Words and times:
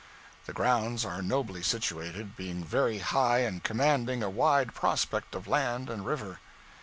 The 0.47 0.51
grounds 0.53 1.05
are 1.05 1.21
nobly 1.21 1.61
situated; 1.61 2.35
being 2.35 2.63
very 2.63 2.97
high 2.97 3.41
and 3.41 3.63
commanding 3.63 4.23
a 4.23 4.31
wide 4.31 4.73
prospect 4.73 5.35
of 5.35 5.47
land 5.47 5.91
and 5.91 6.03
river. 6.03 6.39